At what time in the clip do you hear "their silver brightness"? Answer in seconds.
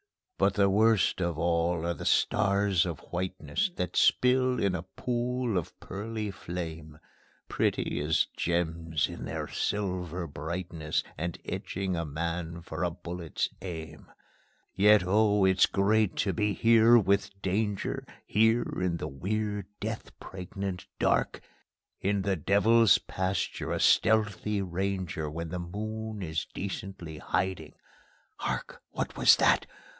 9.25-11.03